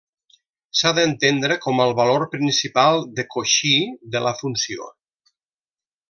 S'ha 0.79 0.91
d'entendre 0.99 1.57
com 1.65 1.81
el 1.83 1.91
valor 1.99 2.25
principal 2.31 3.05
de 3.19 3.25
Cauchy 3.35 3.75
de 4.17 4.23
la 4.29 4.33
funció. 4.43 4.89